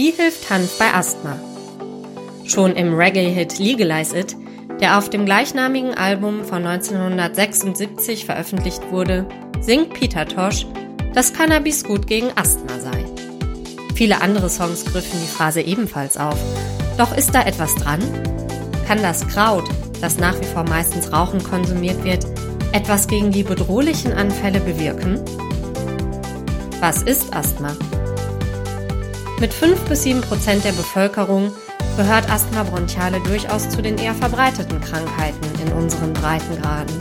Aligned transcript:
Wie 0.00 0.12
hilft 0.12 0.48
Hanf 0.48 0.78
bei 0.78 0.94
Asthma? 0.94 1.36
Schon 2.44 2.76
im 2.76 2.94
Reggae-Hit 2.94 3.58
Legalize 3.58 4.16
It, 4.16 4.36
der 4.80 4.96
auf 4.96 5.10
dem 5.10 5.24
gleichnamigen 5.24 5.92
Album 5.92 6.44
von 6.44 6.64
1976 6.64 8.24
veröffentlicht 8.24 8.92
wurde, 8.92 9.26
singt 9.58 9.94
Peter 9.94 10.24
Tosh, 10.24 10.66
dass 11.14 11.32
Cannabis 11.32 11.82
gut 11.82 12.06
gegen 12.06 12.28
Asthma 12.36 12.78
sei. 12.78 13.04
Viele 13.96 14.20
andere 14.20 14.48
Songs 14.48 14.84
griffen 14.84 15.18
die 15.20 15.26
Phrase 15.26 15.62
ebenfalls 15.62 16.16
auf. 16.16 16.38
Doch 16.96 17.16
ist 17.16 17.34
da 17.34 17.42
etwas 17.42 17.74
dran? 17.74 17.98
Kann 18.86 19.02
das 19.02 19.26
Kraut, 19.26 19.68
das 20.00 20.16
nach 20.16 20.40
wie 20.40 20.46
vor 20.46 20.62
meistens 20.62 21.12
Rauchen 21.12 21.42
konsumiert 21.42 22.04
wird, 22.04 22.24
etwas 22.70 23.08
gegen 23.08 23.32
die 23.32 23.42
bedrohlichen 23.42 24.12
Anfälle 24.12 24.60
bewirken? 24.60 25.20
Was 26.78 27.02
ist 27.02 27.34
Asthma? 27.34 27.76
Mit 29.40 29.54
5 29.54 29.82
bis 29.82 30.02
7 30.02 30.20
Prozent 30.22 30.64
der 30.64 30.72
Bevölkerung 30.72 31.52
gehört 31.96 32.28
Asthma 32.28 32.64
bronchiale 32.64 33.20
durchaus 33.20 33.68
zu 33.68 33.80
den 33.80 33.96
eher 33.96 34.14
verbreiteten 34.14 34.80
Krankheiten 34.80 35.46
in 35.64 35.72
unseren 35.74 36.12
Breitengraden. 36.12 36.98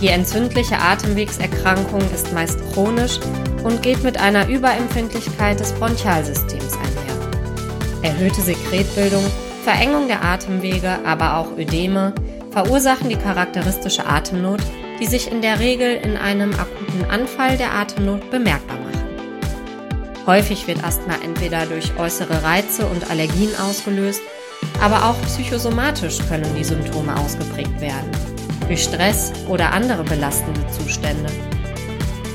Die 0.00 0.08
entzündliche 0.08 0.78
Atemwegserkrankung 0.78 2.00
ist 2.14 2.32
meist 2.32 2.58
chronisch 2.72 3.20
und 3.64 3.82
geht 3.82 4.02
mit 4.02 4.18
einer 4.18 4.48
Überempfindlichkeit 4.48 5.60
des 5.60 5.72
Bronchialsystems 5.72 6.74
einher. 6.74 7.30
Erhöhte 8.00 8.40
Sekretbildung, 8.40 9.24
Verengung 9.62 10.08
der 10.08 10.24
Atemwege, 10.24 11.00
aber 11.04 11.36
auch 11.36 11.58
Ödeme 11.58 12.14
verursachen 12.50 13.10
die 13.10 13.16
charakteristische 13.16 14.06
Atemnot, 14.06 14.60
die 15.00 15.06
sich 15.06 15.30
in 15.30 15.42
der 15.42 15.60
Regel 15.60 15.96
in 15.96 16.16
einem 16.16 16.54
akuten 16.54 17.04
Anfall 17.10 17.58
der 17.58 17.74
Atemnot 17.74 18.30
bemerkbar 18.30 18.78
macht. 18.78 18.85
Häufig 20.26 20.66
wird 20.66 20.82
Asthma 20.82 21.14
entweder 21.22 21.66
durch 21.66 21.96
äußere 21.96 22.42
Reize 22.42 22.84
und 22.86 23.08
Allergien 23.10 23.54
ausgelöst, 23.60 24.20
aber 24.80 25.08
auch 25.08 25.22
psychosomatisch 25.22 26.18
können 26.28 26.52
die 26.56 26.64
Symptome 26.64 27.16
ausgeprägt 27.16 27.80
werden, 27.80 28.10
durch 28.66 28.82
Stress 28.82 29.32
oder 29.46 29.72
andere 29.72 30.02
belastende 30.02 30.66
Zustände. 30.76 31.30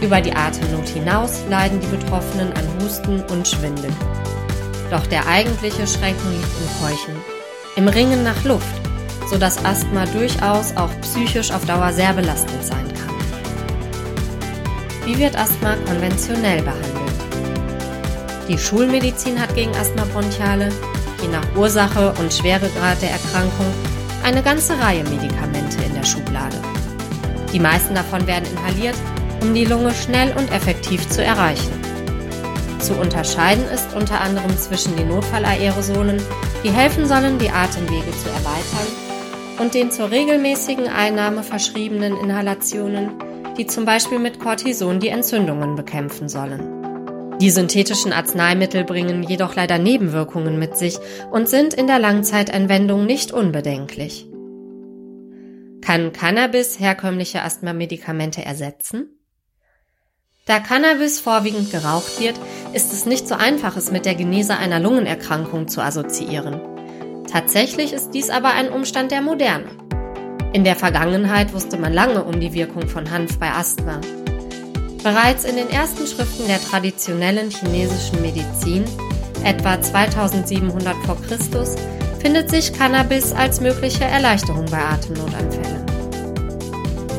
Über 0.02 0.22
die 0.22 0.34
Atemnot 0.34 0.88
hinaus 0.88 1.44
leiden 1.50 1.82
die 1.82 1.88
Betroffenen 1.88 2.54
an 2.54 2.68
Husten 2.82 3.22
und 3.24 3.46
Schwindel. 3.46 3.92
Doch 4.90 5.06
der 5.08 5.28
eigentliche 5.28 5.86
Schrecken 5.86 6.32
liegt 6.32 6.48
im 6.60 6.70
Keuchen, 6.82 7.16
im 7.76 7.88
Ringen 7.90 8.24
nach 8.24 8.42
Luft, 8.46 8.82
sodass 9.30 9.64
Asthma 9.66 10.06
durchaus 10.06 10.76
auch 10.78 10.90
psychisch 11.02 11.52
auf 11.52 11.66
Dauer 11.66 11.92
sehr 11.92 12.14
belastend 12.14 12.64
sein 12.64 12.88
kann. 12.88 13.16
Wie 15.06 15.18
wird 15.20 15.38
Asthma 15.38 15.76
konventionell 15.86 16.62
behandelt? 16.62 17.01
Die 18.52 18.58
Schulmedizin 18.58 19.40
hat 19.40 19.56
gegen 19.56 19.74
Asthma 19.78 20.04
bronchiale, 20.12 20.68
je 21.22 21.30
nach 21.30 21.56
Ursache 21.56 22.14
und 22.20 22.34
Schweregrad 22.34 23.02
der 23.02 23.12
Erkrankung, 23.12 23.68
eine 24.26 24.44
ganze 24.44 24.78
Reihe 24.78 25.06
Medikamente 25.06 25.82
in 25.88 25.96
der 25.96 26.04
Schublade. 26.04 26.58
Die 27.54 27.62
meisten 27.62 27.96
davon 27.96 28.28
werden 28.28 28.50
inhaliert, 28.52 28.98
um 29.42 29.54
die 29.54 29.64
Lunge 29.64 29.94
schnell 29.94 30.36
und 30.38 30.52
effektiv 30.52 31.08
zu 31.08 31.24
erreichen. 31.24 31.72
Zu 32.80 32.96
unterscheiden 32.96 33.64
ist 33.74 33.96
unter 33.96 34.20
anderem 34.20 34.58
zwischen 34.58 34.98
den 34.98 35.08
Notfallaerosolen, 35.08 36.22
die 36.66 36.72
helfen 36.72 37.08
sollen, 37.08 37.40
die 37.40 37.52
Atemwege 37.52 38.12
zu 38.22 38.28
erweitern, 38.28 39.60
und 39.60 39.74
den 39.76 39.92
zur 39.92 40.12
regelmäßigen 40.12 40.90
Einnahme 40.90 41.44
verschriebenen 41.44 42.18
Inhalationen, 42.18 43.12
die 43.58 43.66
zum 43.66 43.86
Beispiel 43.86 44.20
mit 44.20 44.42
Cortison 44.42 45.00
die 45.00 45.08
Entzündungen 45.08 45.78
bekämpfen 45.78 46.28
sollen. 46.28 46.81
Die 47.42 47.50
synthetischen 47.50 48.14
Arzneimittel 48.14 48.84
bringen 48.84 49.24
jedoch 49.24 49.56
leider 49.56 49.80
Nebenwirkungen 49.80 50.60
mit 50.60 50.78
sich 50.78 51.00
und 51.32 51.50
sind 51.50 51.74
in 51.74 51.88
der 51.88 51.98
Langzeitentwendung 51.98 53.08
nicht 53.08 53.32
unbedenklich. 53.32 54.28
Kann 55.82 56.14
Cannabis 56.14 56.80
herkömmliche 56.80 57.42
Asthma-Medikamente 57.42 58.46
ersetzen? 58.46 59.10
Da 60.46 60.60
Cannabis 60.60 61.20
vorwiegend 61.20 61.72
geraucht 61.72 62.20
wird, 62.20 62.40
ist 62.74 62.94
es 62.94 63.08
nicht 63.08 63.28
so 63.28 63.34
einfach, 63.34 63.76
es 63.76 63.92
mit 63.92 64.06
der 64.06 64.14
Genese 64.14 64.56
einer 64.58 64.80
Lungenerkrankung 64.80 65.68
zu 65.68 65.82
assoziieren. 65.82 66.62
Tatsächlich 67.32 67.92
ist 67.92 68.12
dies 68.12 68.30
aber 68.30 68.50
ein 68.50 68.70
Umstand 68.70 69.10
der 69.10 69.22
Moderne. 69.22 69.66
In 70.54 70.64
der 70.64 70.76
Vergangenheit 70.76 71.54
wusste 71.54 71.78
man 71.78 71.92
lange 71.92 72.24
um 72.24 72.40
die 72.40 72.54
Wirkung 72.54 72.88
von 72.88 73.10
Hanf 73.10 73.40
bei 73.40 73.50
Asthma. 73.50 74.00
Bereits 75.04 75.46
in 75.46 75.56
den 75.56 75.70
ersten 75.70 76.06
Schriften 76.06 76.46
der 76.48 76.62
traditionellen 76.62 77.50
chinesischen 77.50 78.22
Medizin, 78.22 78.86
etwa 79.44 79.82
2700 79.82 80.96
v. 81.06 81.16
Chr., 81.16 81.66
findet 82.20 82.52
sich 82.52 82.72
Cannabis 82.72 83.34
als 83.34 83.62
mögliche 83.62 84.04
Erleichterung 84.04 84.66
bei 84.70 84.78
Atemnotanfällen. 84.78 85.82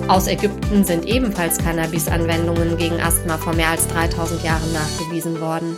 Aus 0.06 0.28
Ägypten 0.28 0.84
sind 0.84 1.06
ebenfalls 1.06 1.58
Cannabis-Anwendungen 1.58 2.76
gegen 2.76 3.00
Asthma 3.00 3.36
vor 3.36 3.54
mehr 3.54 3.70
als 3.70 3.88
3000 3.88 4.44
Jahren 4.44 4.72
nachgewiesen 4.72 5.40
worden. 5.40 5.76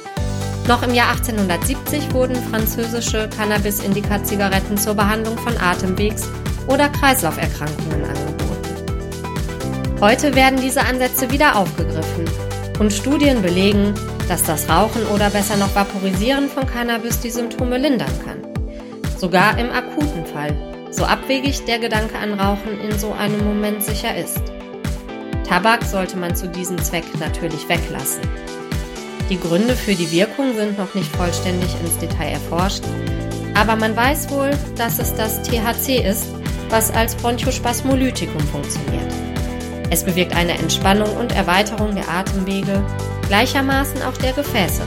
Noch 0.69 0.82
im 0.82 0.92
Jahr 0.92 1.10
1870 1.10 2.12
wurden 2.12 2.36
französische 2.50 3.31
Cannabis-Indica-Zigaretten 3.34 4.76
zur 4.76 4.94
Behandlung 4.94 5.38
von 5.38 5.56
Atemwegs- 5.56 6.28
oder 6.66 6.91
Kreislauferkrankungen 6.91 8.04
angeboten. 8.04 8.53
Heute 10.04 10.34
werden 10.34 10.60
diese 10.60 10.82
Ansätze 10.82 11.31
wieder 11.31 11.56
aufgegriffen 11.56 12.26
und 12.78 12.92
Studien 12.92 13.41
belegen, 13.41 13.94
dass 14.28 14.42
das 14.42 14.69
Rauchen 14.69 15.06
oder 15.06 15.31
besser 15.31 15.56
noch 15.56 15.75
Vaporisieren 15.75 16.50
von 16.50 16.66
Cannabis 16.66 17.20
die 17.20 17.31
Symptome 17.31 17.78
lindern 17.78 18.12
kann. 18.22 18.37
Sogar 19.16 19.56
im 19.59 19.70
akuten 19.70 20.26
Fall, 20.26 20.54
so 20.91 21.04
abwegig 21.04 21.65
der 21.65 21.78
Gedanke 21.78 22.19
an 22.19 22.38
Rauchen 22.38 22.78
in 22.82 22.98
so 22.98 23.12
einem 23.12 23.42
Moment 23.44 23.82
sicher 23.82 24.15
ist. 24.15 24.42
Tabak 25.48 25.82
sollte 25.84 26.19
man 26.19 26.36
zu 26.36 26.48
diesem 26.48 26.76
Zweck 26.82 27.04
natürlich 27.19 27.66
weglassen. 27.71 28.21
Die 29.31 29.41
Gründe 29.41 29.75
für 29.75 29.94
die 29.94 30.12
Wirkung 30.12 30.54
sind 30.54 30.76
noch 30.76 30.92
nicht 30.92 31.16
vollständig 31.16 31.75
ins 31.82 31.97
Detail 31.97 32.32
erforscht, 32.32 32.84
aber 33.54 33.75
man 33.75 33.97
weiß 33.97 34.28
wohl, 34.28 34.50
dass 34.76 34.98
es 34.98 35.15
das 35.15 35.41
THC 35.44 36.06
ist, 36.06 36.26
was 36.69 36.91
als 36.91 37.15
Bronchospasmolytikum 37.15 38.41
funktioniert. 38.41 39.10
Es 39.94 40.03
bewirkt 40.03 40.34
eine 40.34 40.59
Entspannung 40.59 41.16
und 41.19 41.37
Erweiterung 41.37 41.94
der 41.94 42.09
Atemwege, 42.09 42.82
gleichermaßen 43.28 44.03
auch 44.03 44.16
der 44.16 44.32
Gefäße. 44.32 44.82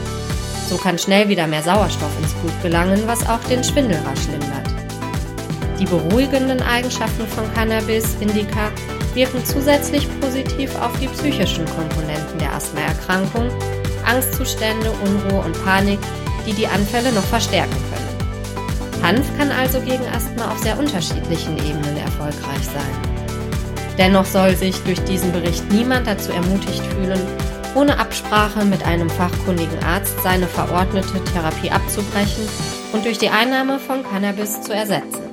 So 0.67 0.75
kann 0.75 0.97
schnell 0.99 1.29
wieder 1.29 1.47
mehr 1.47 1.63
Sauerstoff 1.63 2.11
ins 2.21 2.33
Blut 2.33 2.61
gelangen, 2.61 3.03
was 3.05 3.25
auch 3.29 3.39
den 3.49 3.63
Schwindel 3.63 3.97
rasch 4.05 4.27
lindert. 4.29 4.67
Die 5.79 5.85
beruhigenden 5.85 6.61
Eigenschaften 6.61 7.25
von 7.25 7.45
Cannabis 7.53 8.17
Indica 8.19 8.69
wirken 9.13 9.45
zusätzlich 9.45 10.09
positiv 10.19 10.75
auf 10.75 10.91
die 10.99 11.07
psychischen 11.07 11.63
Komponenten 11.67 12.39
der 12.39 12.53
Asthmaerkrankung, 12.53 13.49
Angstzustände, 14.05 14.91
Unruhe 15.05 15.39
und 15.45 15.63
Panik, 15.63 15.99
die 16.45 16.51
die 16.51 16.67
Anfälle 16.67 17.13
noch 17.13 17.23
verstärken 17.23 17.77
können. 17.93 19.03
Hanf 19.03 19.37
kann 19.37 19.51
also 19.51 19.79
gegen 19.79 20.05
Asthma 20.13 20.51
auf 20.51 20.59
sehr 20.59 20.77
unterschiedlichen 20.77 21.57
Ebenen 21.59 21.95
erfolgreich 21.95 22.65
sein. 22.65 23.26
Dennoch 23.97 24.25
soll 24.25 24.55
sich 24.55 24.75
durch 24.83 25.03
diesen 25.03 25.31
Bericht 25.31 25.71
niemand 25.71 26.07
dazu 26.07 26.31
ermutigt 26.31 26.83
fühlen, 26.93 27.19
ohne 27.75 27.99
Absprache 27.99 28.63
mit 28.63 28.85
einem 28.85 29.09
fachkundigen 29.09 29.83
Arzt 29.83 30.15
seine 30.23 30.47
verordnete 30.47 31.23
Therapie 31.33 31.71
abzubrechen 31.71 32.47
und 32.93 33.05
durch 33.05 33.17
die 33.17 33.29
Einnahme 33.29 33.79
von 33.79 34.03
Cannabis 34.03 34.61
zu 34.61 34.73
ersetzen. 34.73 35.26